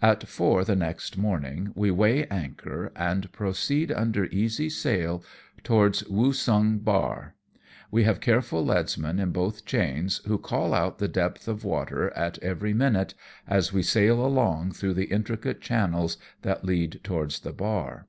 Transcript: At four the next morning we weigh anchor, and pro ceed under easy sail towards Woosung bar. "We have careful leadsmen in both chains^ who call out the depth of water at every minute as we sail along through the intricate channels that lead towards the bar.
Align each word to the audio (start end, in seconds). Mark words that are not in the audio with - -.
At 0.00 0.28
four 0.28 0.64
the 0.64 0.76
next 0.76 1.18
morning 1.18 1.72
we 1.74 1.90
weigh 1.90 2.24
anchor, 2.26 2.92
and 2.94 3.32
pro 3.32 3.50
ceed 3.50 3.90
under 3.90 4.26
easy 4.26 4.68
sail 4.70 5.24
towards 5.64 6.04
Woosung 6.04 6.78
bar. 6.84 7.34
"We 7.90 8.04
have 8.04 8.20
careful 8.20 8.64
leadsmen 8.64 9.18
in 9.18 9.32
both 9.32 9.64
chains^ 9.66 10.24
who 10.24 10.38
call 10.38 10.72
out 10.72 10.98
the 11.00 11.08
depth 11.08 11.48
of 11.48 11.64
water 11.64 12.10
at 12.14 12.38
every 12.38 12.74
minute 12.74 13.14
as 13.48 13.72
we 13.72 13.82
sail 13.82 14.24
along 14.24 14.70
through 14.70 14.94
the 14.94 15.06
intricate 15.10 15.60
channels 15.60 16.16
that 16.42 16.64
lead 16.64 17.00
towards 17.02 17.40
the 17.40 17.52
bar. 17.52 18.06